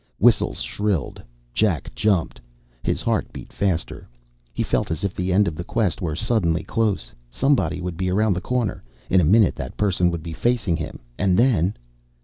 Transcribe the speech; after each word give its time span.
Whistles 0.17 0.61
shrilled. 0.61 1.21
Jack 1.53 1.93
jumped. 1.93 2.41
His 2.81 3.03
heart 3.03 3.31
beat 3.31 3.53
faster. 3.53 4.09
He 4.51 4.63
felt 4.63 4.89
as 4.89 5.03
if 5.03 5.13
the 5.13 5.31
end 5.31 5.47
of 5.47 5.53
the 5.53 5.63
quest 5.63 6.01
were 6.01 6.15
suddenly 6.15 6.63
close. 6.63 7.13
Somebody 7.29 7.79
would 7.81 7.97
be 7.97 8.09
around 8.09 8.33
the 8.33 8.41
corner. 8.41 8.83
In 9.11 9.21
a 9.21 9.23
minute 9.23 9.53
that 9.57 9.77
person 9.77 10.09
would 10.09 10.23
be 10.23 10.33
facing 10.33 10.75
him, 10.77 11.01
and 11.19 11.37
then 11.37 11.77